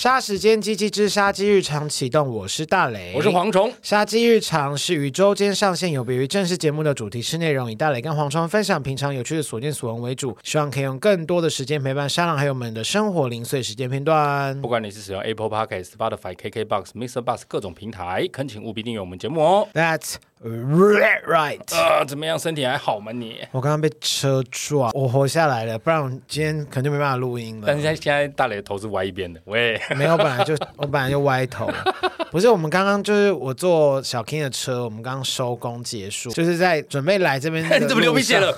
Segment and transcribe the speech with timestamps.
[0.00, 3.70] 杀时间机器之杀机日常启动，我是大雷，我是蝗虫。
[3.82, 14.58] 杀机日常是于周间上线，有别于正式节目的主题式内容，以大雷跟蝗虫分享平常有趣的所见所闻为主，希望可以用更多的时间陪伴沙狼还有我们的生活零碎时间片段。
[14.62, 17.22] 不管你是使用 Apple Podcast、Spotify、KKBox、Mr.
[17.22, 19.68] Bus 各种平台，恳请务必订阅我们节目哦。
[19.74, 21.60] That's right。
[21.72, 22.38] 呃，怎么样？
[22.38, 23.12] 身体还好吗？
[23.12, 23.38] 你？
[23.52, 27.64] 我刚刚被车撞，我活下来了，不然我今天可能就没办法录音了。
[27.66, 31.70] 但是现在大雷的头是歪一边的，喂， 没有，本来就我本来就歪头。
[32.30, 37.64] 不是，我们刚刚就是我坐小 King 的车，我们刚刚收工结束，就是在准备来这边。
[37.82, 38.56] 你怎么流鼻血了？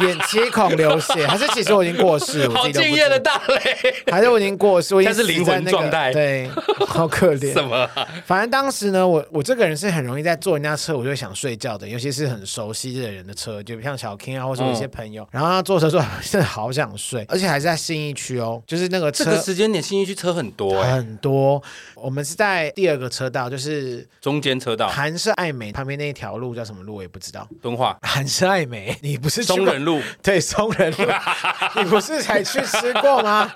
[0.00, 2.54] 眼切孔流血，还是其实我已经过世了？
[2.54, 4.94] 好敬业的大雷，还是我已经过世？
[4.94, 6.48] 我现在是灵魂状态，对，
[6.86, 7.52] 好可怜。
[7.52, 7.86] 什么？
[8.24, 21.62] 反正当时呢，我我这个人是很容易在坐人家车，我就会想睡觉的，尤其是很熟悉的人的车，就像小 King 啊，或者我一些朋友，嗯、然后他坐车说， 真的好想睡，而且还是在信义区哦，就是那个车，这个时间点信义区车很多，很多。
[21.94, 26.96] 我们是在第二个车道，就是中间车道，韩式爱美旁边那一条路叫什么路？
[26.96, 27.46] 我也不知道。
[27.60, 30.00] 敦化韩式爱美，你不是松仁路？
[30.22, 30.98] 对，松仁路，
[31.76, 33.50] 你不是才去吃过吗？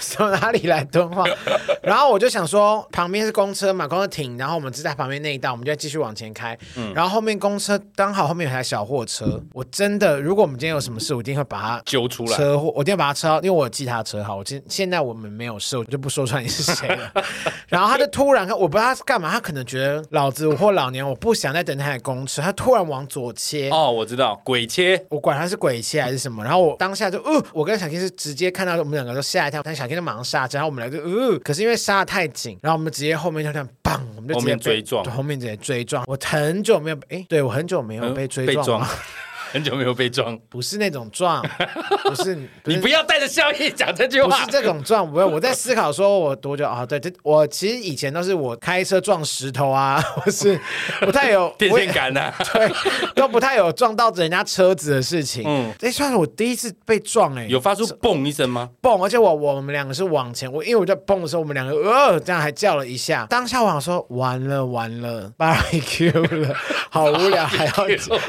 [0.00, 1.24] 从哪里来敦化？
[1.82, 6.43] 然后我就想说，旁边是公车嘛，公车停，然后我们是在旁边那一道，我们就继续往前开。
[6.76, 12.36] 嗯，然后后面公车刚好后面有台小货车，我真的，如果我们今天有什么事，我一定会把它揪出来。
[12.36, 14.36] 车祸，我一定要把它车，因为我有记他车号。
[14.36, 17.12] 我今现在我们没有事，我就不说出来你是谁了。
[17.68, 23.70] 然后他就突然，我不知道他是干嘛，他可能觉得老子或老娘我不想再等那台公车，他突然往左切。
[23.70, 26.42] 哦，我知道，鬼切，我管他是鬼切还是什么。
[26.42, 36.04] 然后我当下就，呃，我跟小 King 是直接看到我们两个都吓一跳，但小 King 就马上刹车，然后我们俩就，呃，可是因为刹得太紧，然后我们直接后面就这样，砰，我们就直接追撞，后面直接追撞。
[36.06, 38.88] 我很久没有，哎，对我很久没有被追撞了。
[39.54, 41.40] 嗯很久没有被撞，不是那种撞，
[42.02, 46.84] 不是，你不要带着笑意讲这句话，不是这种撞，不是我在思考说，我多久啊？
[46.84, 50.58] 对，这我其实以前都是我开车撞石头啊， 或是
[51.00, 52.68] 不太有 电线杆的，对，
[53.14, 55.44] 都不太有撞到人家车子的事情。
[55.46, 58.68] 嗯，哎，算是我第一次被撞，哎，有发出嘣一声吗？
[58.82, 66.52] 嘣，而且我我们两个是往前，我因为我在嘣的时候，我们两个呃这样还叫了一下，当下我想说完了完了，barbecue 了，
[66.90, 67.72] 好无聊，还要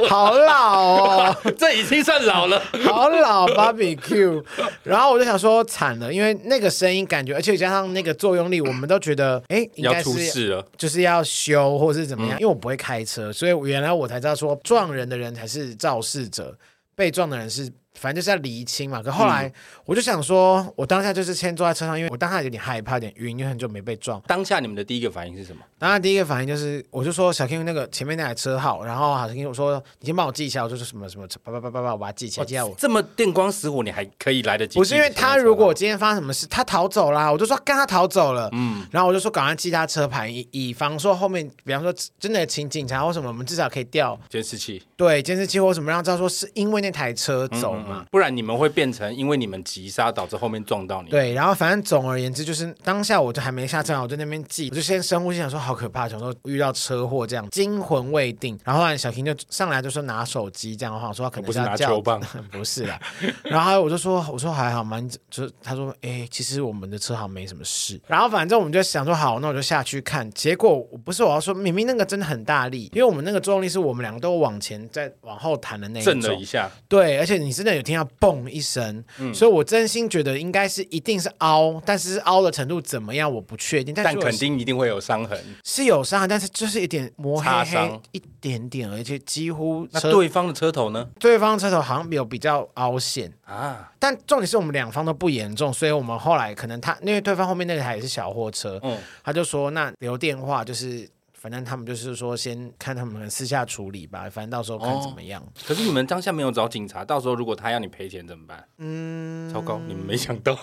[0.07, 1.14] 好老哦，
[1.57, 2.05] 这已经。
[2.05, 4.43] 算老了，好老，Barbecue。
[4.83, 12.37] 然后我就想说惨了，因为那个声音感觉，而且加上那个作用力，我们都觉得 哎，应该出事了，就是要修或是怎么样。
[12.37, 16.55] 嗯、因为我不会开车，所以原来我才知道说撞人的人才是肇事者，
[16.93, 17.71] 被撞的人是。
[17.99, 19.51] 反正就是要厘清嘛，可后来
[19.85, 24.21] 我就想说，我当下就是先坐在车上，因为我当下有点害怕，有点晕，因为很久没被撞。
[24.27, 25.61] 当下你们的第一个反应是什么？
[25.77, 32.75] 当下第一个反应就是，我就说小 King 那个前面那台车号，然后小 King 我说你先帮我记一下，我就说什么什么，叭叭叭叭叭，我把它记起来，记下我。
[32.77, 34.79] 这么电光石火，你还可以来得及？
[34.79, 47.75] 不是因为他如果今天发生什么事，他逃走啦，我就说跟他逃走了，嗯，然后我就说赶快记他车牌，以以防说后面，比方说真的请警察或什么，我们至少可以调监视器，对，监视器或什么让知道说是因为那台车走
[48.11, 48.69] 不然你们会。
[48.75, 51.09] 变成因为你们急刹导致后面撞到你。
[51.09, 58.59] 对，然后反正总而言之就是当下我就还没下车，我在那边记，我就先深呼吸，想说好可怕，想说遇到车祸这样惊魂未定。
[58.65, 62.99] 然后后来小 King 就上来就说拿手机这样的话，我说他可能不是拿球棒， 不是啦。
[63.43, 64.99] 然后我就说我说还好吗？
[65.29, 67.97] 就是他说哎，其实我们的车好像没什么事。
[68.07, 70.29] 然后反正我们就想说好，那我就下去看。
[70.31, 76.69] 结果不是我要说，明明那个真的很大力，因为我们那个作用力是我们两个都往前再往后弹的那一种，震了一下。
[76.89, 79.03] 对，而且你真的有听到嘣一声。
[79.19, 83.93] 嗯所以，我真心觉得应该是一定是凹，但是凹的程度怎么样，我不确定。
[83.93, 89.87] 但，但肯定一定会有伤痕，是有伤痕，但是就是一点磨黑黑，擦伤一点点，而且几乎。
[89.91, 91.07] 那对方的车头呢？
[91.19, 93.91] 对方车头好像有比较凹陷啊。
[93.99, 101.09] 但重点是我们两方都不严重，所以我们后来可能他因为对方后面那台也是小货车，嗯，他就说那留电话就是。
[101.45, 104.27] 反正他们就是说，先看他们私下处理吧。
[104.31, 105.39] 反正到时候看怎么样。
[105.43, 108.67] 哦、可是你们当下没有找警察，到时候如果他要你赔钱怎么办？
[108.79, 110.57] 嗯，糟糕，你们没想到。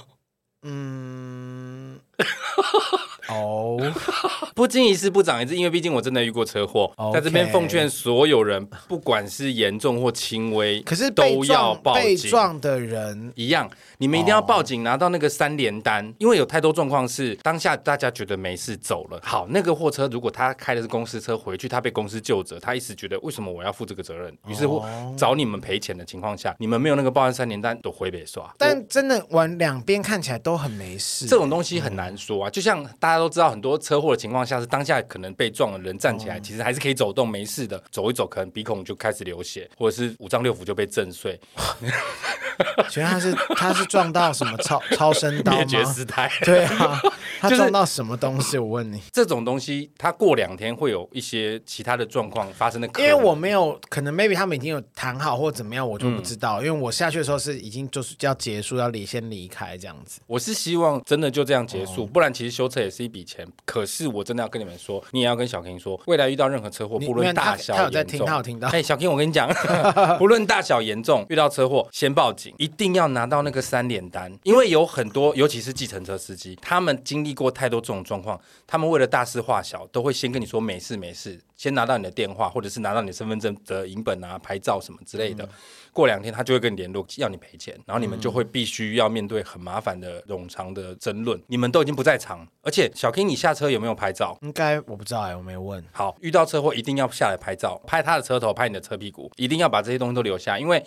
[0.62, 2.00] 嗯。
[3.28, 3.78] 哦，
[4.54, 12.02] 不经一事不长一智，因为毕竟我真的遇过车祸在这边奉劝所有人，不管是严重或轻微，可是都要报警。
[12.02, 16.14] 被撞的人一样，你们一定要报警，拿到那个三联单，oh.
[16.18, 19.20] 因为有太多状况是当下大家觉得没事走了。
[19.22, 24.82] 好，那个货车如果他开的是公司车回去，他被公司救责，他一时觉得为什么我要负这个责任，于是乎
[25.16, 28.52] 找你们赔钱的情况下，你们没有那个报案三联单都回北刷。
[28.58, 37.82] 但真的往两边看起来都很没事，这种东西很难说啊，就像大家都知道，很多车祸的情况下是当下可能被撞的人站起来，其实还是可以走动，没事的。
[37.90, 41.40] 走一走，可能鼻孔就开始流血，或者是五脏六腑就被震碎。
[42.90, 45.58] 觉得他是他是撞到什么超超声刀吗？
[45.58, 46.30] 灭绝师太。
[46.42, 47.00] 对啊，
[47.42, 48.56] 他撞到什么东西？
[48.56, 56.62] 我问你，这种东西他过两天会有一些其他的状况发生的可能，因为我没有可能，maybe 他们已经有谈好或怎么样，我就不知道。
[56.62, 60.20] 嗯、因为我下去的时候是已经就是要结束，要离先离开这样子。
[60.28, 63.44] 我是希望真的就这样结束，哦、不然其实修车也是一笔钱。
[63.64, 68.68] 可是我真的要跟你们说，你也要跟小 King 说，未来遇到任何车祸，不论大小他有在听，他有听到。
[68.68, 69.52] 哎，小 King，我跟你讲，
[70.18, 85.44] 不论大小严重，遇到车祸先报警，一定要拿到那个三联单，因为有很多，尤其是计程车司机，他们经历过太多这种状况，他们为了大事化小，都会先跟你说没事没事，先拿到你的电话，或者是拿到你的身份证的影本啊、牌照什么之类的。
[85.44, 85.48] 嗯、
[85.92, 91.40] 过两天他就会跟你联络，要你赔钱，然后你们就会必须要面对很麻烦的冗长的争论。
[91.46, 94.36] 你们都已经不在场，而且小 King，你下车有没有拍照？
[94.42, 95.84] 应该我不知道哎、欸，我没问。
[95.92, 100.84] 好，遇到车祸一定要下来拍照，拍他的车头，拍你的车屁股，一定要把这些东西都留下，因为。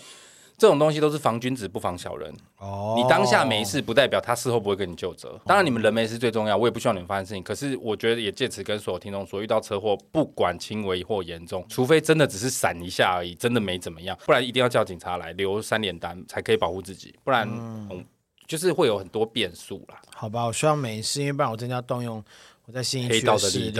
[0.57, 2.33] 这种东西都是防君子不防小人。
[2.57, 5.39] 哦，你当下没事，不代表他事后不会跟你就责。
[5.45, 7.43] 当然，你们人没事最重要，我也不希望你们发生事情。
[7.43, 17.13] 可是，我觉得也借此跟所有听众说，遇到车祸，不管轻微或严重，除非真的只是闪一下而已，真的没怎么样，不然一定要叫警察来留三联单，才可以保护自己。
[17.23, 18.05] 不然，嗯，
[18.47, 20.01] 就是会有很多变数啦。
[20.15, 22.23] 好吧，我希望没事，因为不然我真的要动用
[22.65, 23.73] 我在新一区的势力。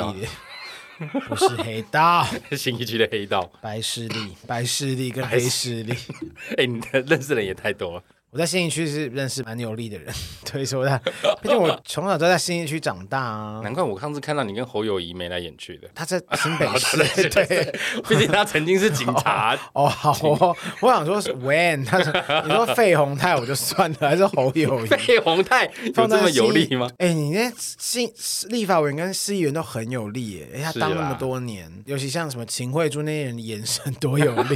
[1.27, 2.25] 不是黑道，
[2.57, 5.93] 新一区的黑道，白势力，白势力跟黑势力。
[6.57, 8.03] 哎、欸，你的认识的人也太多了。
[8.35, 10.97] 我在新义区是认识蛮有力的人， 所以，说他。
[11.41, 13.61] 毕竟我从小都在新义区长大啊。
[13.63, 15.87] 难怪我上次看到你跟侯友谊眉来眼去的。
[15.95, 16.97] 他在新北市，
[17.31, 17.73] 对，
[18.09, 19.57] 毕竟他曾经是警察。
[19.71, 22.11] 哦，好哦，我想说是 when，他说
[22.45, 24.87] 你说费宏泰我就算了，还是侯友宜？
[24.89, 26.89] 费宏泰有这么有力吗？
[26.97, 28.11] 哎，你那新
[28.49, 34.49] 立法委员跟市议员都很有力耶，哎，他当那么多年，尤其像什么秦惠珠那些人的眼神多有力。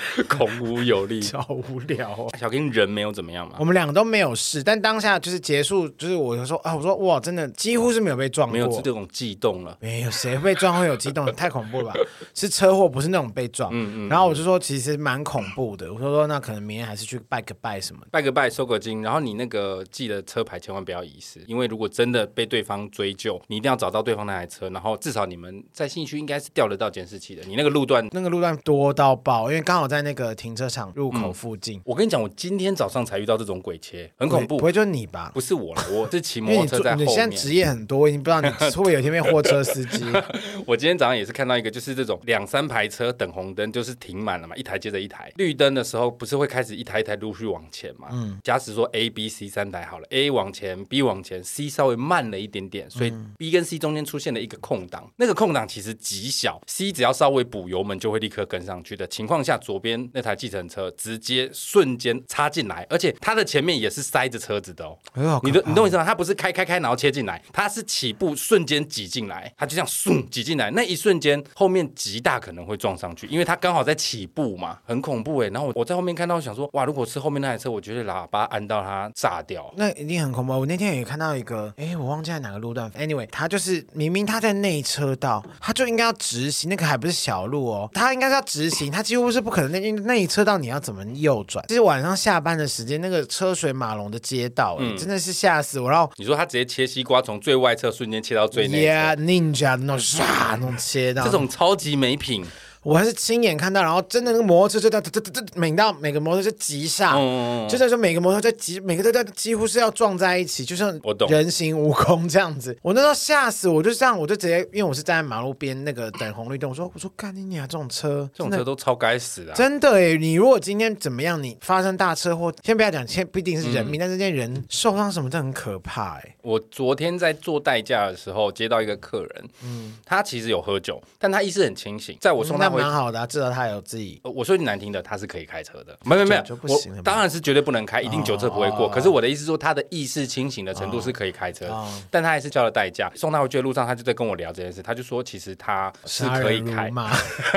[0.28, 2.28] 孔武有力，超无聊哦。
[2.38, 3.56] 小 King 人没有怎么样嘛？
[3.58, 9.76] 我们两个都没有事，但当下就是结束，就是我就说啊，我说哇，真的几乎是没有被撞过，没有这种悸动了。
[9.80, 11.94] 没有谁被撞会有激动，太恐怖了吧？
[12.34, 13.70] 是车祸，不是那种被撞。
[13.72, 14.08] 嗯嗯。
[14.08, 15.92] 然后我就说，其实蛮恐怖的。
[15.92, 19.02] 我说说，那可能明天还是去拜个拜什么，拜个拜收个金。
[19.02, 27.42] 然后你那个记得车牌千万不要遗失，因为如果真的被对方追究，你一定要找到对方那台车，然后至少你们在信义区应该是调得到监视器的。
[27.44, 34.58] 你那个路段，那个路段多到爆，因为刚好在那个停车场入口附近，嗯、我跟你讲，我今天早上才遇到这种鬼切，很恐怖。
[34.58, 35.30] 不会就是你吧？
[35.34, 37.06] 不是我了，我是骑摩托车在后面。
[37.06, 40.04] 你现在职业很多，已经不知道你 会不会有一天变货车司机？
[40.66, 45.32] 我今天早上也是看到一个，就是这种两三排车等红灯，就是停满了嘛，一台接着一台。
[45.36, 48.08] 绿灯的时候不是会开始一台一台陆续往前嘛？
[48.12, 48.38] 嗯。
[48.42, 55.10] 假使说 A、B、C 三台好了，A 往前，B 往前，C 稍微慢了一点点，所以 B 跟 C 中间出现了一个空档。
[55.16, 60.82] 那个空档其实极小，C 只要稍微补油门就会立刻跟上去的情况下，左边那台计程车。
[60.98, 64.96] 直接瞬间插进来，而且它的前面也是塞着车子的哦。
[65.42, 66.04] 你的你懂我意思吗？
[66.04, 75.48] 它不是开开开然后切进来，它是起步瞬间挤进来，它就这样嗖挤进来，那一瞬间后面极大可能会撞上去，因为它刚好在起步嘛，很恐怖哎。
[75.48, 80.52] 然后我我在后面看到想说，哇，如果是后面那台车，我觉得喇叭按到它炸掉，那一定很恐怖。
[80.52, 82.90] 我那天也看到一个，哎，我忘记在哪个路段。
[82.92, 91.64] Anyway，他就是明明他在内车道，他就应该要直行，那个还不是小路哦，他应该是要直行，他几乎是不可能那那一车道你要怎么右转？
[91.68, 95.90] 其实晚上下班的时间，那个车水马龙的街道，嗯，真的是吓死我。
[95.90, 102.44] 然后你说他直接切西瓜，从最外侧瞬间切到最内侧，Yeah，Ninja 那种唰那种切到，这种超级没品。
[102.82, 112.76] 我还是亲眼看到，然后真的那个摩托车就在这这这这，每到每个摩托车急刹，嗯、就在说每个摩托车在急，每个都在几乎是要撞在一起，就像我懂人形蜈蚣这样子。
[112.82, 120.16] 我，我那时候吓死，我就这样，我就直接，因为我是站在马路边那个等红绿灯，我说我说干你娘，这种车，这种车都超该死的，真的哎！
[120.16, 126.36] 你如果今天怎么样，你发生大车祸，先不要讲，先不一定是人命，嗯、但是这些人受伤什么，都很可怕哎。
[126.42, 133.52] 我昨天在做代驾的时候接到一个客人，嗯，他其实有喝酒，但他意识很清醒，在我送他回，蛮好的、啊，至少。
[133.52, 138.88] 他有自己，我说句难听的，他是可以开车的，没有没有，我当然是绝对不能开，一定酒测不会过。
[138.88, 141.68] 可是我的意思说，他的意识清醒的程度是可以开车，
[142.10, 143.12] 但他还是交了代驾。
[143.14, 147.10] 送他回去的路上，他就在跟我聊这件事，他就说，其实他是可以开嘛，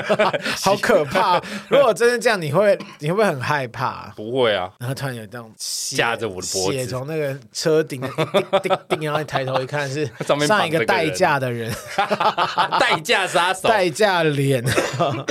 [0.61, 1.41] 好可怕！
[1.69, 4.11] 如果真的这样，你会你会不会很害怕？
[4.17, 5.49] 不会啊，然后突然有这种
[5.91, 8.01] 架着我的脖子，血从那个车顶
[8.61, 10.09] 叮叮叮，然后你抬头一看，是
[10.45, 11.71] 上一个代驾的人，
[12.79, 14.63] 代驾杀手，代驾脸，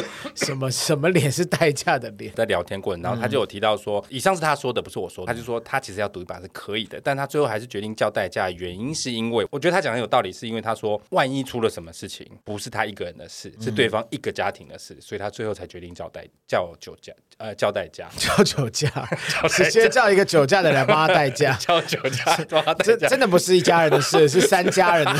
[0.34, 2.32] 什么什么脸是代驾的脸？
[2.34, 5.32] 在聊天过程当中，他就有提到说，嗯、以上是他说的，不是我说的。
[5.32, 18.88] 他就说他其实要赌一把是可以的，但他最后还是决定叫代驾，原因是因为我觉得他讲的有道理，是因为他说万一出了什么事情，不是他一个人的事，是对方一个家庭的事，所以他最后才决定叫代叫酒驾，呃，叫代驾，叫酒驾，
[19.48, 25.14] 直接叫一个酒驾的人帮他代驾，叫酒驾 帮他代驾，真的不是一家人的事， 是三家人的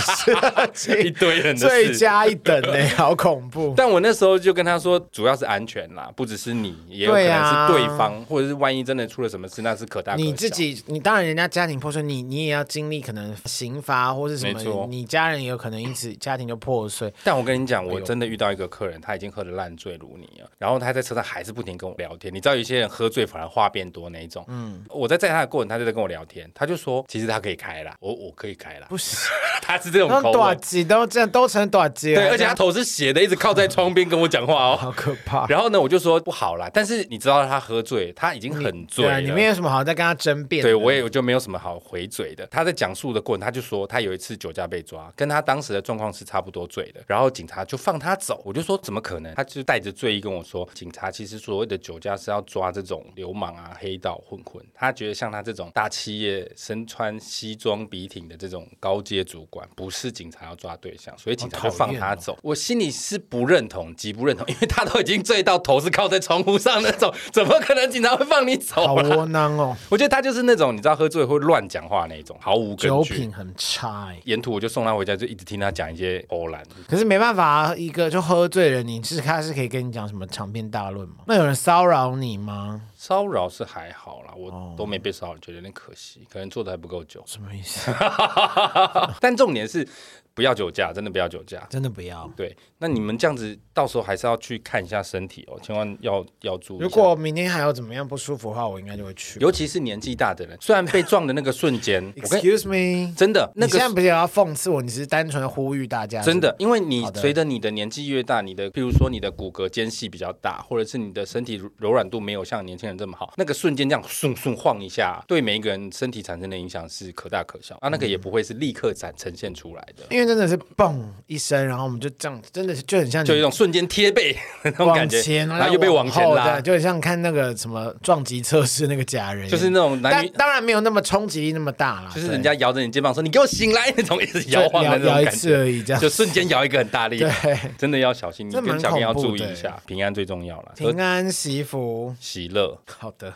[0.74, 3.74] 事，一堆人的事，罪加一等呢，好恐怖。
[3.76, 10.24] 但我那时候就跟他说，主要是安全啦，不只是你，也有可能是对方，或者是万一真的出了什么事，那是可大可小。
[10.24, 17.12] 你自己，你当然人家家庭破碎，你你也要经历可能刑罚或是什么，你家人也有可能因此家庭就破碎。
[17.24, 22.32] 但我跟你讲，我真的遇到一个客人，他已经喝得烂醉如泥了，然后他在车上还是不停跟我聊天。
[22.32, 24.44] 你知道有些人喝醉反而话变多那一种。
[24.48, 28.86] 嗯，我在载他的过程，他就在跟我聊天，他就说其实他可以开啦，我我可以开啦。
[28.88, 29.30] 不是，
[29.62, 32.20] 他是这种口吻，都这样都成短机了。
[32.20, 35.46] 对，而且他头是斜的，一直靠在窗边跟我讲话哦，好可怕。
[35.46, 40.60] 然后呢，我就说不好啦，但是你知道他喝醉，他已经很醉了，你们有什么好再跟他争辩。
[40.60, 42.44] 对，我也我就没有什么好回嘴的。
[42.48, 48.42] 他在讲述的过程，他就说他有一次酒驾被抓，跟他当时的状况是差不多醉的，然后警察就放他走。
[48.44, 49.32] 我就说怎么可能？
[49.36, 54.60] 他就带着醉意跟我说，警察其实所谓的酒驾是要抓这种流氓啊、黑道混混。
[54.74, 62.36] 他觉得像他这种大企业身穿西装笔挺的这种高阶主管，不是警察要抓对象，所以警察就放他走。
[62.42, 68.86] 我心里是不认同，极不认同，因为他都已经醉到头是靠在窗户上那种， 怎么可能警察会放你走？
[68.86, 69.76] 好窝囊哦！
[69.90, 74.12] 我觉得他就是那种你知道喝醉会乱讲话那种，毫无根据，酒品很差。
[74.24, 76.62] 沿途我就送他回家，就一直听他讲一些欧兰。
[76.88, 81.16] 可是没办法，一个就喝醉了，你是他是可以跟你讲什么长篇大论吗？
[81.26, 82.80] 那有人骚扰你吗？
[82.96, 87.22] 骚扰是还好啦，我都没被骚扰，觉得有点可惜，可能做的还不够久。
[87.26, 87.90] 什么意思？
[89.20, 89.86] 但重点是。
[90.34, 92.30] 不要酒驾，真的不要酒驾，真的不要。
[92.36, 96.80] 对，那你们这样子，到时候还是要去看一下身体哦，千万要要注意。
[96.80, 99.38] 如果明天还有怎么样不舒服的话，我应该就会去。
[99.38, 106.20] 尤其是年纪大的人，虽然被撞的那个瞬间， Excuse me，真的，那个、你现在不是要讽刺我，你是单纯的呼吁大家。
[106.20, 117.76] 真的，因为你随着你的年纪越大，你的，譬如说你的骨骼间隙比较大，或者是你的身体柔软度没有像年轻人这么好，那个瞬间这样顺顺晃一下，对每一个人身体产生的影响是可大可小。
[117.80, 121.00] 啊，那个也不会是立刻展呈现出来的，因为真的是嘣。
[121.26, 137.30] 一声，然后我们就这样，真的是就很像，就有一种瞬间贴背 那种感觉，前然后又被往前拉，就很像看那个什么撞击测试那个假人，就是那种男女，当然没有那么冲击力那么大了，就是人家摇着你肩膀说：“你给我醒来！”那种一直摇晃的那种感觉，摇一次而已，这样就瞬间摇一个很大力，对，
[137.78, 142.78] 真的要小心，你跟小朋友要注意一下，平安最重要了，平安喜福喜乐。
[142.98, 143.32] 好的，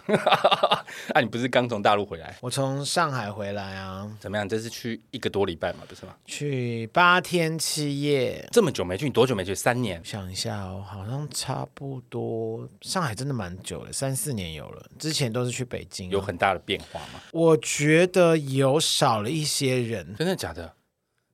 [1.14, 2.36] 那 你不是刚从大陆回来？
[2.42, 4.46] 我从上海回来啊，怎么样？
[4.46, 6.12] 这是去一个多礼拜嘛，不是吗？
[6.26, 8.48] 去八天七夜。
[8.52, 9.54] 这么久没去，你多久没去？
[9.54, 10.00] 三年？
[10.04, 12.68] 想一下哦，好像差不多。
[12.80, 14.86] 上海真的蛮久了，三四年有了。
[14.98, 17.20] 之前都是去北京，有很大的变化吗？
[17.32, 20.74] 我觉得有少了一些人，真的假的？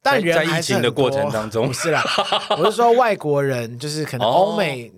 [0.03, 2.03] 但人在疫情的过程当中， 不是啦。
[2.59, 4.93] 我是说外国人，就是可能欧美。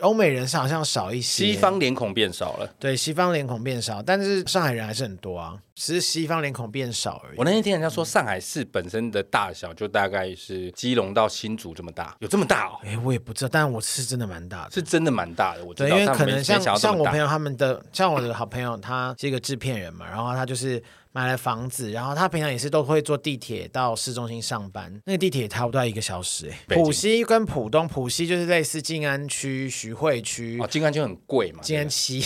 [0.00, 2.66] 哦欧美人是好像少一些，西方脸孔变少了。
[2.78, 7.38] 对，西方脸孔变少，但是上海人还是很多啊，只是西方脸孔变少而已。
[7.38, 12.78] 我那天听人家说，上海市本身的大小就大概是基隆到新竹这么大，有这么大哦？
[12.84, 15.64] 哎，我也不知道，但我是真的蛮大的，是真的蛮大的。
[15.64, 20.82] 我觉得因为可能像像我朋友他们的，像我的好朋友，他是一个制片人嘛，然后他就是。
[21.12, 25.00] 买了房子，然后他平常也是都会坐地铁到市中心上班。
[25.06, 26.76] 那个地铁差不多要一个小时哎。
[26.76, 30.58] 浦西跟浦东，浦西就是类似静安区、徐汇区。
[30.60, 31.60] 哦，静安区很贵嘛。
[31.62, 32.22] 静安区、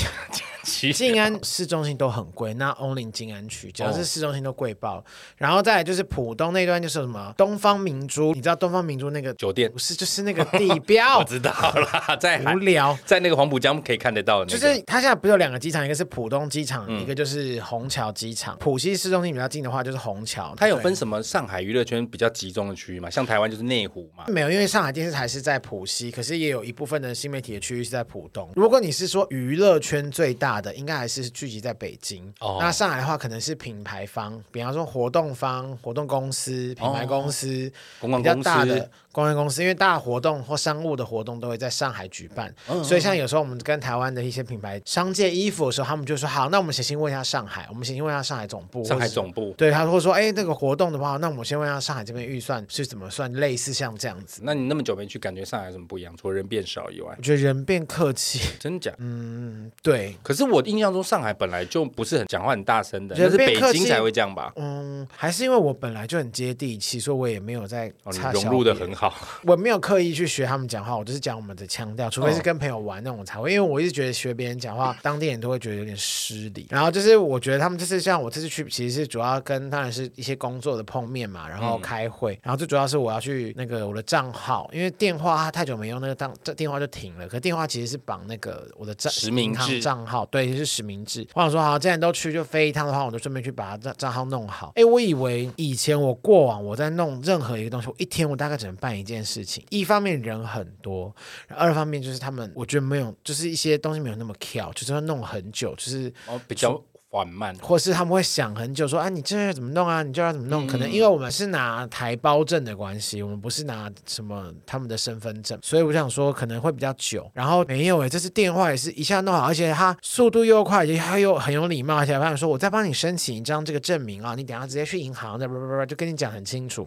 [0.92, 4.98] 静安市中心都很贵，那 only 静安区，只要是市中心都贵爆。
[4.98, 5.04] 哦、
[5.38, 9.70] 然后再来就是浦东那段就是什么东方明珠，你知道东方明珠那个酒店？
[9.72, 11.18] 不是，就是那个地标。
[11.20, 14.58] 我知道了，在 无聊，在那个黄浦江可以看得到的、那个。
[14.58, 18.56] 就是它现在不是有两个机场，一个是浦东机场，嗯、一个就是虹桥机场。
[18.58, 20.54] 浦西市中心比较近的话，就是虹桥。
[20.56, 23.08] 它有分什么上海娱乐圈比较集中的区域吗？
[23.10, 24.24] 像台湾就是内湖嘛？
[24.28, 28.50] 没有，因为上海电视台是在浦西，可是也有一部分的新媒体的区域是在浦东。
[28.54, 32.32] 如果你是说娱乐圈最大的，应该还是聚集在北京。
[32.40, 32.58] 哦。
[32.60, 38.38] 那上海的话，可能是品牌方，比方说活动方、活动公司、品牌公司、公关公司。
[38.38, 54.42] 比较大的公关公司，因为大活动或商务的活动都会在上海举办，所以像有时候我们跟台湾的一些品牌商借衣服的时候，他们就说好，那我们先先问一下上海，我们先先问一下上海总部，上海总部，对，他会说，哎，那个活动的话，那我们先问一下上海这边预算是怎么算，类似像这样子。
[54.44, 56.14] 那你那么久没去，感觉上海有什么不一样？
[56.16, 58.92] 除了人变少以外，我觉得人变客气，真假？
[58.98, 60.16] 嗯，对。
[60.22, 64.52] 可是是我印象中上海本来就不是很讲话很大声的，就是北京才会这样吧？
[64.56, 67.92] 嗯，还是因为我本来就很接地气，所以我也没有在
[68.32, 69.26] 融入的很好。
[69.44, 73.52] 我没有刻意去学他们讲话，我就是讲我们的腔调，除非是跟朋友玩那种才会。
[73.52, 76.66] 因为我一直觉得学别人讲话，当地人都会觉得有点失礼。
[76.70, 87.28] 然后就是我觉得他们这次像我这次去，其实是主要跟当然是一些工作的碰面嘛，然后开会，然后最主要是我要去那个我的账号，因为电话太久没用，那个当这电话就停了。
[87.28, 91.26] 可电话其实是绑那个我的账实名制账号，对，是实名制。
[91.34, 94.72] 我想说好，既然都去就飞一趟的话，我就顺便去把账账号弄好。
[94.76, 99.64] 哎，我以为以前我过往我在弄任何一个东西，我一天我大概只能办一件事情。
[99.70, 101.14] 一方面人很多，
[101.48, 106.80] 二方面就是他们，我觉得没有，就是一些东西没有那么巧，就是要弄很久，就是哦比较。
[107.16, 110.02] 缓慢，或是他们会想很久，说啊，你这要怎么弄啊？
[110.02, 110.64] 你就要怎么弄？
[110.64, 117.30] 嗯、可能因为我们是拿台胞证的关系，我们不是拿什么他们的身份证，所以我想说可能会比较久。
[117.32, 125.38] 然后没有诶，这次电话也是一下弄好，而且他速度又快，而且他又很有礼貌，而且他想说我再帮你申请一张这个证明啊，你等下直接去银行，
[125.86, 126.84] 就跟你讲很清楚，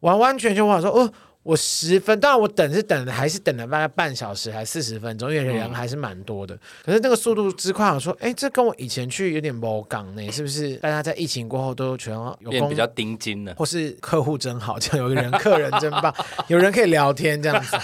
[0.00, 1.10] 完完全全我想说哦。
[1.44, 6.54] 我十分，当然我等是等的，还是等了大概半小时，还四十分钟，因为人还是蛮多的。
[6.54, 10.74] 嗯、可是那个速度之快，我说，哎，这跟我以前去有点某港呢，是不是？
[10.76, 16.12] 大家在疫情过后都全有变比较盯紧了，或是客户真好，这样有个人客人真棒，
[16.48, 17.76] 有人可以聊天这样子。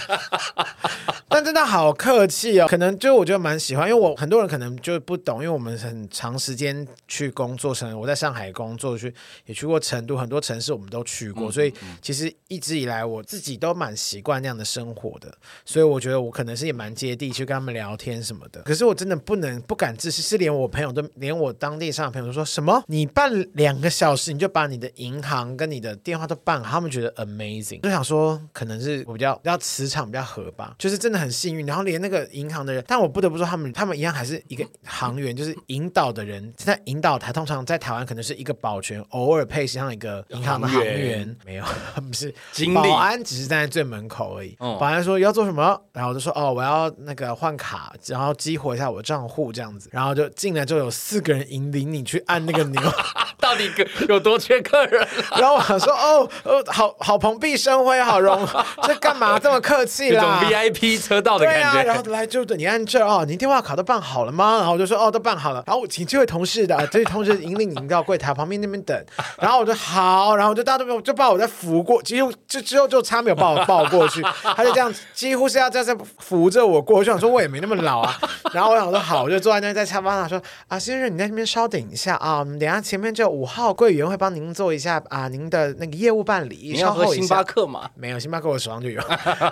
[1.31, 9.13] 但真的好客气哦，可能就我觉得蛮喜欢，因为我很多人可能就不懂，因为我们很长时间去工作，成我在上海工作去，
[9.45, 13.61] 也去过成都，很多城市我们都去过，嗯、所以其实一直以来我自己。
[13.61, 15.31] 都蛮习惯那样的生活的，
[15.65, 18.59] 所以我觉得我可能是也蛮接地去跟他们聊天什么的。
[18.63, 22.83] 可是我真的不能不敢置信，是连我朋友都连我当地上的朋友都说什么？
[22.87, 27.81] 你办两个小时你就把你的银行跟你的电话都办好，他们觉得 amazing。
[27.81, 31.65] 就想说可能是我比较比较磁场比较合吧，就是真的很幸运。
[31.67, 37.31] 然后连那个银行的人，但我不得不说他们他们一样还是一个行员，就是引导的人在引导台。
[37.31, 41.63] 通常在台湾可能是一个保全，偶尔配上一个银行的行员，没有，
[42.09, 43.51] 不是经理，保安只是。
[43.51, 44.55] 站在最门口而已。
[44.57, 52.81] 保安说要做什么，然后我就说哦，我要那个换卡，然后激活一下我账户这样子，然后就进来就有四个人引领你去按那个钮，
[53.37, 53.69] 到底
[54.07, 55.05] 有多缺客人？
[55.37, 58.47] 然后我想说哦，哦，好好蓬荜生辉，好荣，
[58.83, 60.39] 这干嘛这么客气啦？
[60.39, 61.83] 这种 VIP 车道的感觉。
[61.83, 64.59] 然后来就等你按这哦，您电话卡都办好了吗？
[64.59, 65.61] 然后我就说哦，都办好了。
[65.67, 68.97] 然后我请这位同事的 这位同事引领您到柜台旁边那边等。
[69.37, 73.41] 然后我就好，然后我就到那边就把我再扶过，几乎就之后就差没有。
[73.41, 77.09] 把我抱过去，他就这样，几乎是要这样扶着我过去。
[77.09, 78.15] 我想说，我也没那么老啊。
[78.53, 87.89] 然后我想说，好，我就坐在那，在沙发上说：“啊，先生，你在那边稍等一下啊，我们等下前面这五号柜员会帮您做一下啊，您的那个业务办理。”你要喝星巴克吗？
[87.95, 89.01] 没有，星巴克我手上就有。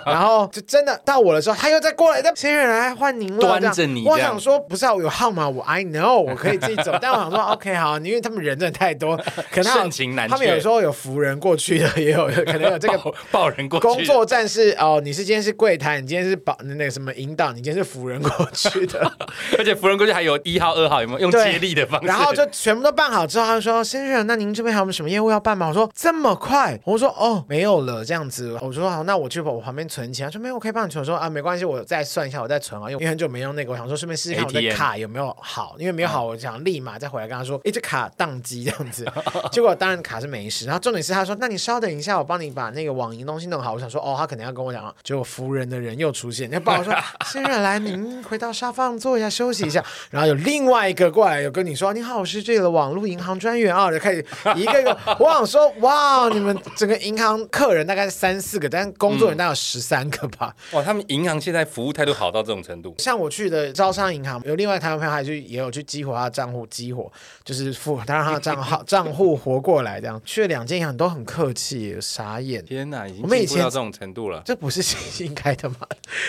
[0.06, 3.40] 然后就真的到我的时候，他又再过来，那先生来换您了。
[3.40, 6.96] 端着你，我想说，不是啊，我有号码，我 I know，我可以自己走。
[7.00, 9.16] 但我想说，OK，好，因为他们人真的太多，
[9.50, 10.32] 可能盛情难却。
[10.32, 13.86] 他们有时候有扶人过去的，也有 可能有这个抱人过去。
[13.86, 19.10] 工作站是哦，你是今天是柜台，你今天是保那个什么引导，你今天是扶人过去的，
[19.58, 22.06] 而且扶人过去还有一号、二号，有没有用接力的方式？
[22.06, 39.06] 然后就全部都办好之后，他就说：“先生，那您这边还有什么业务要办吗？”我说：“这么快？”我说：“哦，没有了，这样子。”我说：“好，那我去把我旁边存钱。”他说：“没有，我可以帮你存。”我说：“啊，没关系，我再算一下，我再存啊，因为很久没用那个，我想说顺便试试看我的卡有没有好， 因为没有好，我想立马再回来跟他说：‘哎，这卡宕机这样子。
[39.52, 46.94] ’结果当然卡是没事，然后重点是他说：‘那你稍等一下，我帮你把那个网银东西弄好。’我想说：‘哦，他可能要跟我讲。’结果服人的人又出现，那爸爸说：
[47.26, 54.24] “先生来，您回到沙发上坐一下，休息一下。”然后有另外一个过来，有跟你说：“你好，我是这里的网络银行专员啊。”就开始
[54.56, 62.94] 一个一个，我想说：“哇，你们整个银行客人大概是三四个，但工作人员大概有十三个吧？”嗯、哇，他们银行现在服务态度好到这种程度。
[62.98, 67.10] 像我去的招商银行，有另外台湾朋友还去也有去激活他的账户，激活
[67.44, 72.64] 就是付他让他的账号 账户活过来，这样去了两间银行都很客气，傻眼。
[72.64, 74.80] 天哪，已经进步到这种程度了，这不是。
[74.82, 75.76] 是应该的吗？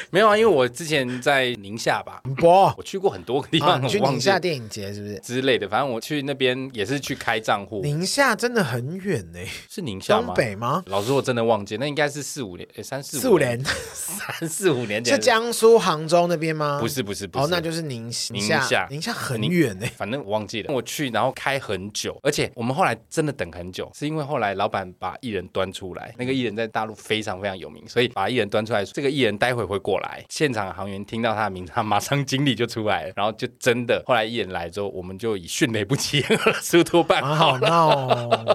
[0.09, 5.67] 没有啊，因为我之前在宁夏吧，不，我去过很多个地方，啊、去宁夏电影节是不是之类的？
[5.67, 7.81] 反正我去那边也是去开账户。
[7.81, 10.27] 宁夏真的很远呢，是宁夏吗？
[10.27, 10.83] 东北吗？
[10.87, 13.59] 老师我真的忘记，那应该是四五年，哎，三四四五年，
[13.93, 16.77] 三四五年前是江苏杭州那边吗？
[16.79, 19.87] 不是，不是，不是，哦，那就是宁宁夏，宁夏很远呢。
[19.97, 29.31] 反正我忘记了，我去然后开很久，而且我们后来真的等很久，是因为后来老板把艺人端出来，那个艺人在大陆非常非常有名，所以把艺人端出来，这个艺人。
[29.41, 38.07] 待会会过来，现场行员听到他的名字，他马上经理就出来了，然后就真的，后来艺人来之后，我们就以迅雷不及掩耳速度办好闹。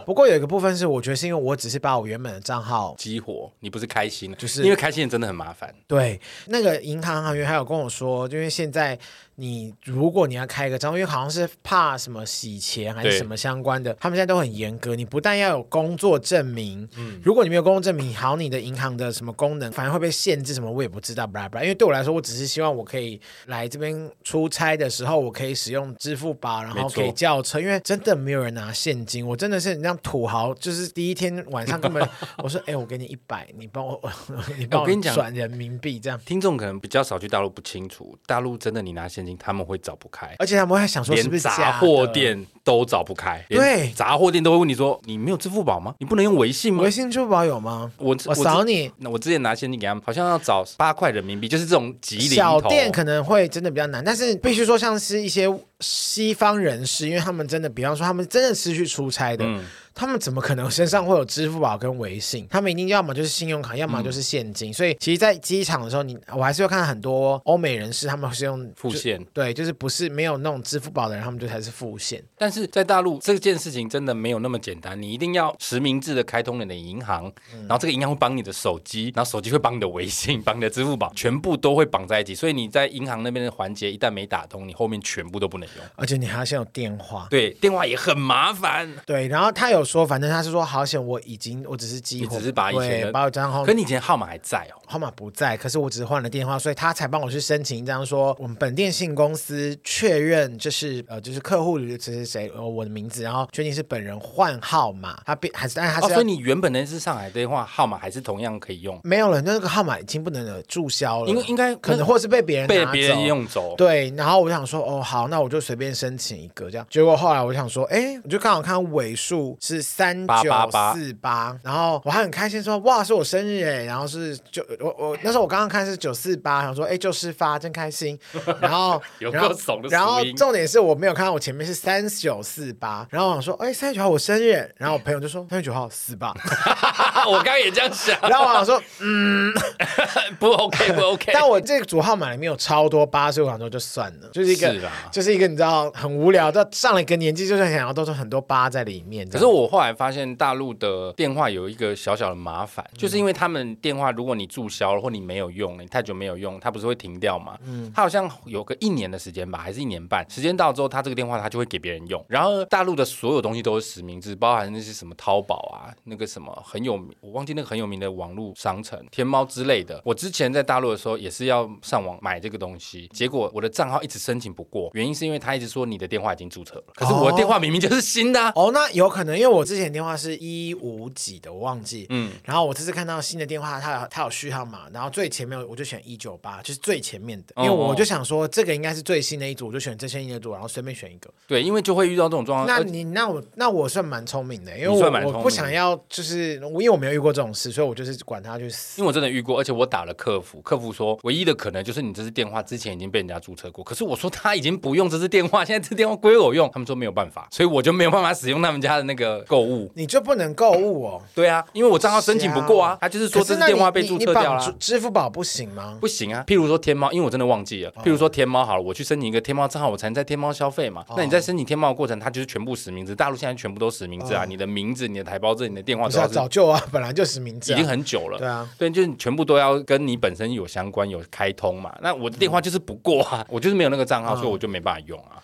[0.06, 5.74] 不过有一个部分是，我觉得是因为我只是把我原本的账号激活，你不是开心，就是因为开心真的很麻烦。
[5.88, 6.15] 对，
[6.46, 8.98] 那个银行行员还有跟我说，因为现在。
[9.38, 14.96] 你如果你要开一个账户，因为好像是怕什么洗钱还是什么相关的，他们现在都很严格。
[14.96, 21.64] 你不但要有工作证明，嗯，如果你没有工作证明，好，你的银行的什么功能，反而会被限制什么，我也不知道，巴拉巴拉。
[21.64, 27.60] 因为对我来说，我只是希望我可以来这边出差的时候，我可以使用支付宝，然后可以叫车。
[27.60, 32.08] 因为真的没有人拿现金，我真的是你像土豪，就是第一天晚上根本
[32.42, 34.00] 我说，哎、欸，我给你一百，你帮我，
[34.58, 36.18] 你帮我转人民币这样。
[36.24, 45.94] 听众可能比较少去大陆，不清楚，大陆真的你拿现金，他们会找不开，而且他们还想说是不是杂货店都找不开，对，杂货店都会问你说，你没有支付宝吗？
[45.98, 46.84] 你不能用微信吗？
[46.84, 47.90] 微信支付宝有吗？
[47.98, 51.92] 我我扫你，那我之前拿现金给他们，好像要找八块人民币，就是这种
[52.30, 59.44] 小店可能会真的比较难，但是必须说像是一些西方人士，因为他们真的，比方说他们真的是去出差的。
[59.44, 59.64] 嗯
[59.96, 62.46] 他们怎么可能身上会有支付宝跟微信？
[62.52, 64.70] 他们一定要么就是信用卡，要么就是现金。
[64.70, 69.24] 嗯、所以其实，在机场的时候，你我还是会看到很多欧美人士，他们是用付现。
[69.32, 72.22] 对，就是不是没有那种支付宝的人，他们就才是付现。
[72.36, 82.34] 但是在大陆这件事情真的没有那么简单，你一定要实名制的开通你的银行，嗯、然后这个银行会绑你的手机，然后手机会绑你的微信，绑你的支付宝，全部都会绑在一起。
[82.34, 85.86] 所以你在银行那边的环节一旦没打通，你后面全部都不能用。
[85.94, 88.92] 而且你还要先有电话，对，电话也很麻烦。
[89.06, 90.66] 对，然后他有说，反正他是说。
[90.66, 108.98] 好险，我已经我只是激活，只是把以前把我账号，可你以前号码还在哦，号码不在，可是我只是换了电话，所以他才帮我去申请一张说我们本电信公司确认就是呃就是客户里这是谁，呃我的名字，然后确定是本人换号码，他变还是但是他是、哦，所以你原本那是上海电话号码还是同样可以用？
[109.04, 120.50] 没有了，那个号码已经不能了，注销了，因为应该可能或是被别人被别人用走，对，然后我想说哦好，那我就随便申请一个这样，结果后来我想说哎，我就刚好看尾数是三九
[120.94, 121.56] 四八。
[121.62, 128.18] 然后我还很开心说哇是我生日哎，然后是九我我那时候我刚刚看是九四八，想说哎就是发真开心，
[128.60, 129.50] 然后然后
[129.90, 136.34] 然后重点是我没有看到我前面是三九四八，然后我想说哎三十九号我生日，然后我朋友就说三十九号四八，
[137.26, 139.52] 我刚刚也这样想，然后我想说嗯。
[140.38, 144.74] 不 OK 不 OK，但我这个组号码里面有超多八，所以我想说就算了，就是一个
[145.10, 157.58] 就是一个你知道很无聊，到上了一个年纪就是想要都是很多八在里面，可是我后来发现大陆的电话有一个小小的麻烦，嗯、就是因为他们电话，如果你注销了或你没有用，你太久没有用，它不是会停掉吗？
[157.64, 162.24] 嗯，它好像有个一年的时间吧，还是一年半，时间到之后，它这个电话它就会给别人用。
[162.28, 170.00] 然后大陆的所有东西都是实名制，包含那些什么淘宝啊，那个什么很有名，我忘记那个很有名的网络商城天猫之类的。
[170.04, 178.52] 我之前在大陆的时候也是要上网买这个东西，结果我的账号一直申请不过，原因是因为他一直说你的电话已经注册了，可是我的电话明明就是新的啊。
[178.54, 181.52] 哦，那有可能因为我之前电话是一五几的。
[181.52, 191.30] 我忘记，嗯，然后我这次看到新的电话，它有它有序号码，然后最前面我就选一九八，就是最前面的，因为我就想说这个应该是最新的一组，我就选最新的一组，然后随便选一个。
[191.46, 192.66] 对，因为就会遇到这种状况。
[192.66, 199.00] 那你那我那我算蛮聪明的，因为我我不想要就是因为我没有遇过这种事，所以我就是管他去死。
[199.00, 209.90] 因为我真的遇过，而且我打了客服，客服说唯一的可能就是你这支电话之前已经被人家注册过，可是我说他已经不用这支电话，现在这电话归我用，他们说没有办法，所以我就没有办法使用他们家的那个购物。
[209.94, 211.22] 你就不能购物哦？
[211.34, 212.16] 对啊，因为我账号。
[212.26, 214.76] 申请不过啊，他就是说这是电话被注册掉了。
[214.80, 215.96] 支付宝不行吗？
[216.00, 216.42] 不行啊。
[216.44, 217.92] 譬如说天猫，因为我真的忘记了。
[218.02, 221.04] 譬如说天猫好了，我去申请一个天猫账号，我才能在天猫消费嘛。
[221.16, 223.14] 那你在申请天猫的过程，它就是全部实名制。
[223.14, 228.38] 大陆现在全部都实名制啊，你的名字、你的台胞证、你的电话都是早就啊，本来就实名制，已经很久了。
[228.38, 231.94] 对啊，对，就是全部都要跟你本身有相关、有开通嘛。
[232.00, 235.38] 那我的电话就是不过啊，我就是没有那个账号，所以我就没办法用啊。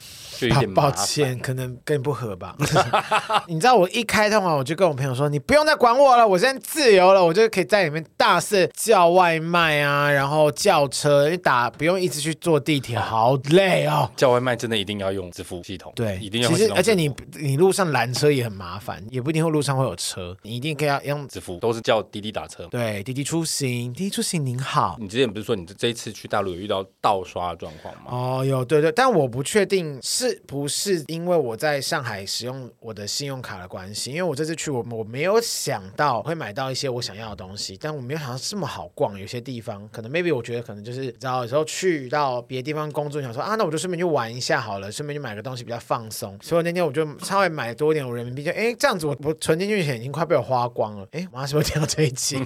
[0.75, 2.57] 抱歉，可能跟你不合吧。
[3.47, 16.49] 你知道我一开通啊，我就跟我朋友说：“你不用再管我了，我现在自由了，我就可以在里面大肆叫外卖啊，然后叫车，你打不用一直去坐地铁，好累哦。”叫外卖真的一定要用支付系统，对，一定要。
[16.49, 22.67] 其实而且你你路上拦车也很麻烦，也不一定会路上会有车，你一定可以要用支付，都是叫滴滴打车。
[22.71, 24.97] 对，滴滴出行，滴滴出行您好。
[25.01, 28.11] 你之前不是说你这一次去大陆有遇到盗刷的状况吗？
[28.11, 31.03] 哦，有，对对，但我不确定是不是。
[31.09, 46.39] 因为我在上海使用我的信用卡的关系，因为我这次去我我没有想到会买到一些我想要的东西，但我没有想到这么好逛，有些地方可能 maybe 我觉得可能就是你知道有时候去到别的地方工作，想说啊，那我就顺便去玩一下好了，顺便去买个东西比较放松。
[46.43, 51.07] 所以那天我就稍微买多一点我人民币，就哎这样子我我存进去的钱已经快被我花光了。
[51.13, 52.37] 哎，我妈是不是听到这一期？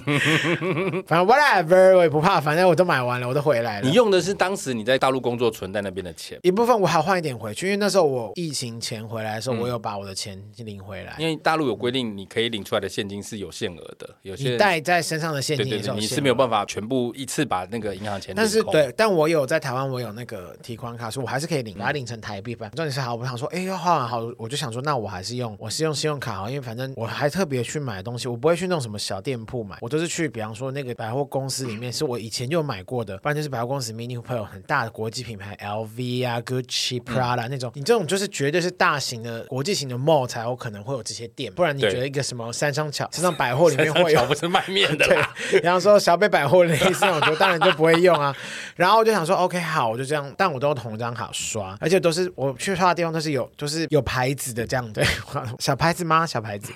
[1.05, 3.87] 反正 whatever 我也不怕，反正我都买完了，我都回来了。
[3.87, 11.15] 你用的是当时你在大陆工作存在那边的钱，一部分我还要换一点回，去，因为那时候我疫情前回来的时候，我有把我的钱领回来。
[11.19, 18.33] 因为大陆有规定，你可以领出来的现金是有限额的，有些你带在身上的现金你是没有办法全部一次把那个银行钱。
[18.33, 22.69] 但是对，但我有在台湾，我有那个提款卡，所以我还是可以领，把它领成台币吧。
[22.69, 44.27] 重点是好，我想说，哎，要花完好，我就想说，那我还是用，我是用信用卡好，因为反正我还特别去买东西，我不会去那种什么小店铺买，我都是去，比方说那个百货公司里面，是我以前就买过的，不然就是百货公司里面会有很大的国际品牌，LV 啊、Gucci、Prada 那种，你这种就是绝对是大型的国际型的 mall 才有可能会有这些店，不然你觉得一个什么三商巧、三商百货里面会有？
[44.27, 45.17] 不是卖面的， 对，
[45.61, 48.35] 比方说小北百货的意思，我觉得当然就不会用啊。
[48.75, 55.05] 然后我就想说，OK，好，我就这样，但我都用同一张卡刷，而且都是我去刷的地方都是有，就是有牌子的这样，对，
[55.59, 56.27] 小牌子吗？
[56.27, 56.73] 小牌子。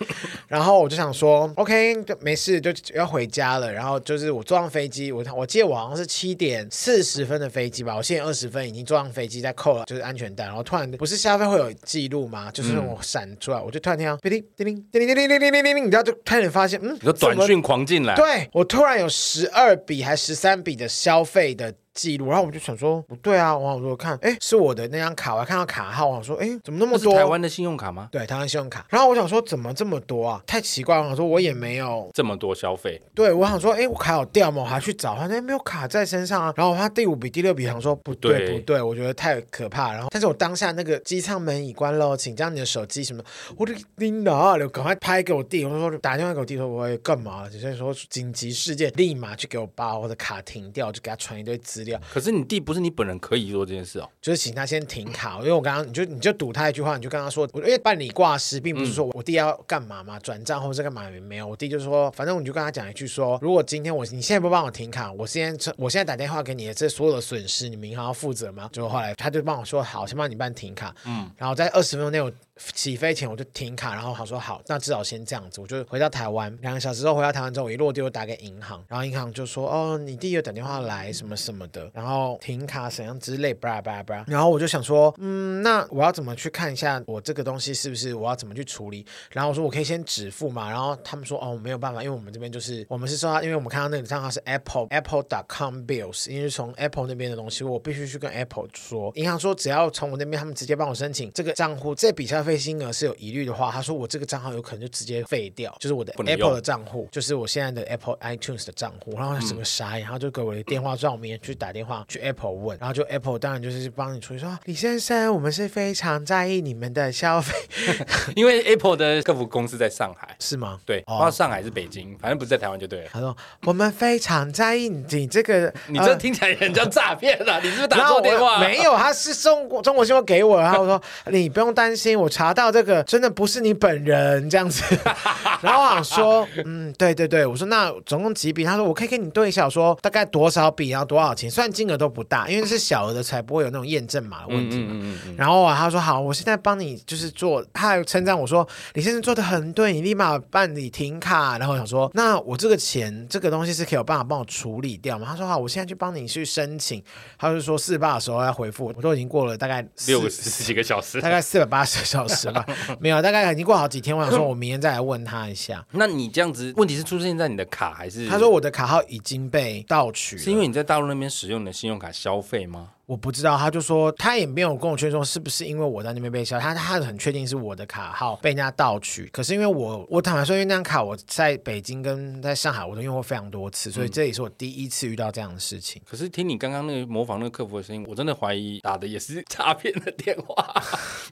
[0.47, 3.71] 然后我就想说，OK，就没事，就要回家了。
[3.71, 10.63] 然后就是我坐上飞机，我我记得我好像是七点四十分的飞机吧，我现在二十分已经坐上飞机，在扣了就是安全带，然后
[10.97, 12.49] 不是消费会有记录吗？
[12.51, 21.73] 就是那种闪出来，我就突然听叮叮叮叮叮叮叮叮叮叮叮，你知道就突然发现，嗯，有短讯狂进来，对我突然有十二笔还十三笔的消费的。
[21.93, 27.13] 记录，然后我就想说不对啊，我想说看，哎，是我的那张卡，我还看到卡号，我想说，哎，怎么那么多？
[27.13, 28.09] 台湾的信用卡吗？
[28.11, 28.85] 对，台湾信用卡。
[28.89, 30.41] 然后我想说，怎么这么多啊？
[30.47, 33.01] 太奇怪了，我想说我也没有这么多消费。
[33.13, 34.61] 对，我想说，哎，我卡有掉吗？
[34.61, 36.53] 我还去找，反正没有卡在身上啊。
[36.55, 39.91] 然后他第五笔、第六笔，想说不对，对不对，我觉得太可怕。
[39.93, 43.23] 然后，但是我当下那个机舱门已关喽，请将你的手机什么，
[43.57, 47.49] 我就叮哪了，赶快拍给我弟，我说打电话给我弟说我要干嘛？
[47.49, 51.99] 就是说紧急事件，立马去给我把我的卡停掉，就给他传一堆资料。
[52.13, 52.61] 可是你弟。
[52.61, 68.69] 不是你本人可以做这件事哦，就是请他先停卡，因为我刚刚你就你就赌他一句话，你就跟他说，因为办理挂失，并不是说我弟要干嘛嘛，转账或者干嘛也没有，我弟就是说，反正我就跟他讲一句说，如果今天我你现在不帮我停卡，我现在我现在打电话给你的这所有的损失，你们银行要负责吗？
[68.71, 72.31] 就后来他就帮我说好，先帮你办停卡，嗯，然后在二十分钟内我。
[72.73, 76.55] 起飞前我就停卡，然后好说好，那至少先这样子，我就回到台湾。
[76.61, 84.25] 两个小时后回到台湾之后，我一落地我打给银行，然后银行就说哦，你弟有打电话来什么什么的，然后停卡怎样之类，巴拉巴拉巴拉。
[84.27, 89.05] 然后我就想说，嗯，那我要怎么去看一下我这个东西是不是我要怎么去处理？
[89.31, 109.11] 然后我说我可以先止付嘛，然后他们说哦，没有办法，因为我们这边就是我们是说，因为我们看到那个账号是 Apple Apple dot com bills，因为从 Apple 那边的东西，我必须去跟 Apple 说，银行说只要从我那边，他们直接帮我申请这个账户，这笔消费金额是有疑虑的话，他说我这个账号有可能就直接废掉，就是我的 Apple 的账户，就是我现在的 Apple iTunes 的账户。
[109.17, 117.53] 然后他整个傻眼，然后就给我的电话照明去打电话去 Apple 问，然后就 Apple 当然就是帮你处理说，李先生，我们是非常在意你们的消费，
[118.35, 120.79] 因为 Apple 的客服公司在上海，是吗？
[120.85, 123.09] 对，不知道上海是北京，反正不是在台湾就对了。
[123.11, 127.59] 他说我们非常在意你这个，你这听起来很像诈骗了！
[127.61, 128.59] 你是不是打错电话？
[128.59, 134.49] 没有，他是中国中国信托给我，然后我说 你不用担心，我查到这个真的不是你本人。
[134.49, 134.83] 这样子，
[135.61, 138.63] 然后我想说，嗯，对对对，我说那总共几笔？
[138.63, 141.49] 他说我可以跟你对一下，我说大概多少笔，然后多少钱？
[141.49, 144.89] 虽然金额都不大，因为是小额的才不会有那种验证码的问题嘛。
[144.93, 151.57] 嗯嗯嗯、然后他说好，我现在帮你就是做，他还称赞我说李先生做的很对，你立马办理停卡。
[151.57, 155.27] 然后我想说，那我这个钱这个东西是可以有办法帮我处理掉吗？
[155.29, 157.01] 他说好，我现在去帮你去申请。
[157.37, 162.65] 他就说四八的时候要回复，我都已经过了大概六十几个小时，大概四百八十个小时吧，
[162.99, 164.15] 没有，大概已经过好几天。
[164.15, 165.85] 我想说，我明天再来问他一下。
[165.91, 168.27] 那你这样子，问题是出现在你的卡还是？
[168.27, 172.89] 他说我的卡号已经被盗取，是因为你在大陆那边使用你的信用卡消费吗？
[173.11, 179.29] 我不知道，他就说他也没有跟我确认说是不是因为我在那边被销，他他很确定是我的卡号被人家盗取。
[179.33, 186.01] 可是因为我我坦白说，因为那张卡我在北京跟在上海我都用过非常多次，所以这也是我第一次遇到这样的事情。
[186.01, 190.81] 嗯、可是听你刚刚那个模仿那个客服的声音，我真的怀疑打的也是 诈骗的电话，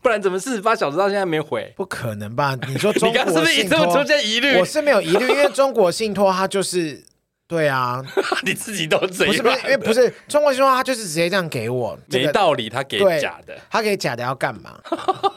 [0.01, 1.71] 不然怎么四十八小时到现在没回？
[1.77, 2.57] 不可能吧？
[2.67, 4.57] 你说 中国信托是不是出现疑虑？
[4.57, 7.05] 我是没有疑虑，因为中国信托它就是。
[7.49, 7.99] 对啊，
[8.45, 9.27] 你自己都这样。
[9.27, 14.79] 不是不是，因为不是中国新闻，他就是直接这样给我，没道理，他给假的，他给假的要干嘛？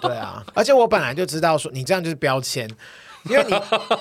[0.02, 2.68] 对啊，而且我本来就知道说你这样就是标签。
[3.24, 3.54] 因为你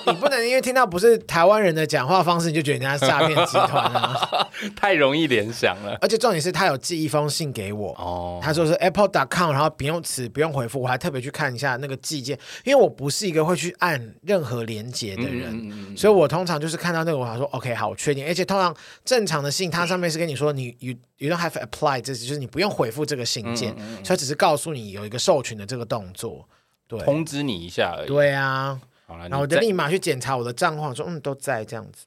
[0.10, 5.96] 你不能因为听到不是台湾人的讲话方式，你就觉得人家是诈骗集团啊， 太容易联想了。
[6.00, 18.26] 而且重点是他有寄一封信给我，哦，他说是 apple.com，然后不用词不用回复，我还特别去看一下那个寄件，因为我不是一个会去按任何连接的人，嗯嗯嗯，所以我通常就是看到那个我还说 OK 好，我确定。
[18.26, 26.48] 而且通常正常的信，它上面是跟你说你 you you don't have to apply，这就是你不用回复这个信件，所以只是告诉你有一个授权的这个动作，
[26.88, 28.08] 对，通知你一下而已。
[28.08, 28.80] 对啊。
[29.18, 32.06] 然后我就立马去检查我的账户，说嗯都在这样子。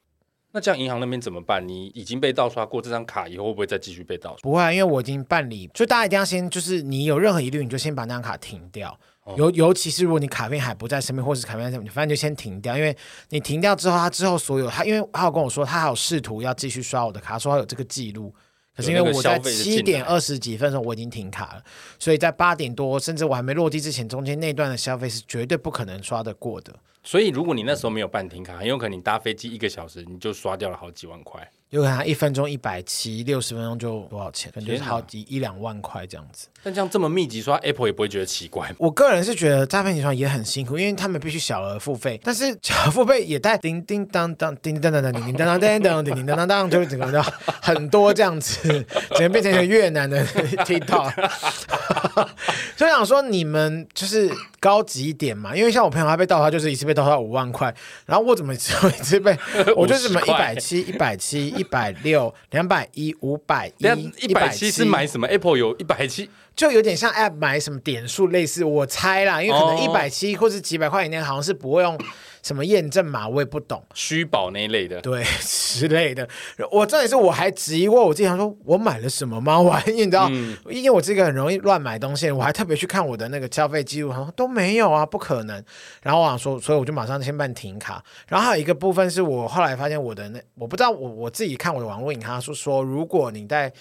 [0.52, 1.66] 那这样银行那边怎么办？
[1.66, 4.38] 你已经被盗刷过这张卡，以后会不会再继续被盗刷？
[4.40, 8.98] 不会啊，因为我已经办理，就大家一定要先，就是你有任何疑虑，你就先把那张卡停掉。
[9.36, 12.96] 尤、哦、尤其是如果你卡片还不在身边，或是卡片在身边，反正就先停掉，因为
[13.30, 18.32] 你停掉之后，他之后所有他，因为他有跟我说，他还有试图要继续刷我的卡，说他有这个记录。
[18.74, 21.62] 可是因为我在七点二十几分的时候我已经停卡了，
[21.98, 26.74] 所以在八点多甚至我还没落地之前，中间那段的消费是绝对不可能刷得过的。
[27.06, 31.40] 所以如果你那时候没有办停卡，很有可能你搭飞机一个小时你就刷掉了好几万块。
[31.70, 34.50] 有可能他一分钟一百七，六十分钟就多少钱？
[34.52, 36.48] 可能就是好几一两万块这样子。
[36.62, 38.72] 但这样这么密集刷，Apple 也不会觉得奇怪。
[38.78, 51.12] 我个人是觉得诈骗集团也很辛苦，因为他们必须小额付费，但是 小额付费也带叮叮当当、叮叮当当、叮叮当当、叮叮当当、叮叮当当，就整个的很多这样子， 只能变成一个越南的 TikTok。
[52.76, 54.30] 所以想说你们就是
[54.60, 59.36] 高级一点嘛，因为像我朋友他被盗，他就是一次被盗他五万块，然后我怎么只有一次被，
[59.76, 61.46] 我就什么一百七、一百七。
[61.56, 71.98] 一百六、两百一、五百一、一百七是买什么？Apple 有一百七，就有点像 App 买什么点数类似，我猜啦，因为可能一百七或是几百块以内，好像是不会用。
[72.46, 76.28] 什么验证码我也不懂，虚宝那一类的，对 之类的。
[76.70, 79.60] 我这也是我还质疑过我自己，想说我买了什么吗？
[79.60, 85.60] 我还你知道，嗯、因为我这个很容易乱买东西，我还特别去看我的那个消费记录，说都没有啊，不可能。
[86.04, 88.00] 然后我想说，所以我就马上先办停卡。
[88.28, 93.72] 然后还有一个部分是我后来发现我的那，我不知道我我自己看我的网络银行说说，如果你在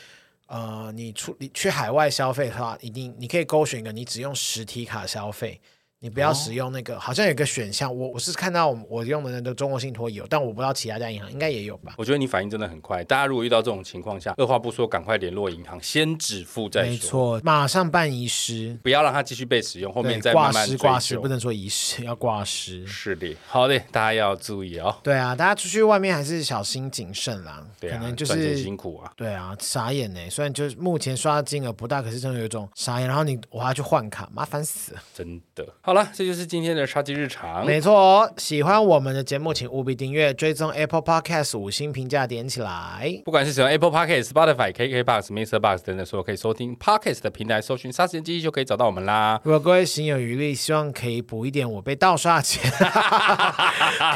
[0.47, 5.61] 呃你出你去海外消费的话，一定你可以勾选一个你只用实体卡消费。
[5.99, 11.95] 你不要使用那个，哦、好像有个选项，我我是看到我我用的那个中国信托有，但我不知道其他家银行应该也有吧。
[11.97, 16.89] 我觉得你反应真的很快，大家如果遇到这种情况下，二话不说，赶快联络银行，先止付再说。
[16.91, 22.85] 没错，马上办遗失，不要让它继续被使用，后面再慢慢挂失挂失，不能说遗失，要挂失。
[22.85, 24.95] 是的，好的，大家要注意哦。
[25.01, 27.65] 对啊，大家出去外面还是小心谨慎啦。
[27.79, 29.11] 对啊，可能就是辛苦啊。
[29.15, 30.19] 对啊，傻眼呢。
[30.29, 33.07] 虽然就是目前刷的金额不大，可是真的有一种傻眼。
[33.07, 35.01] 然后你我还要去换卡，麻烦死了。
[35.13, 35.65] 真的。
[35.85, 38.27] 好了，这就是今天的杀鸡日常，没错。
[38.37, 43.21] 喜欢我们的节目，请务必订阅、追踪 Apple Podcast 五星评价点起来。
[43.23, 49.39] 不管是使用 Apple Podcast、Spotify、KKBox、MixerBox 等等所有可以收听 Podcast 的平台，搜寻“杀时间机器”就可以找到我们啦。
[49.43, 52.63] 如果各位心有余力，希望可以补一点我被盗刷的钱，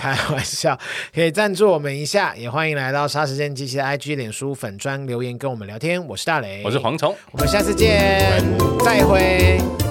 [0.02, 0.76] 开玩笑，
[1.14, 2.36] 可以赞助我们一下。
[2.36, 6.04] 也欢迎来到“杀时间机器”的 IG、脸书粉专留言跟我们聊天。
[6.08, 8.42] 我是大雷，我是蝗虫，我们下次见，
[8.80, 9.89] 拜拜再会。